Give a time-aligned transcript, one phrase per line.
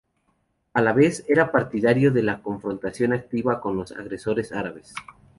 [0.73, 4.95] A la vez, era partidario de la confrontación activa con los agresores árabes.